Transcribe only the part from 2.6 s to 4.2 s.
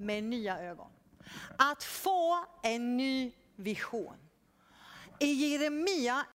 en ny vision.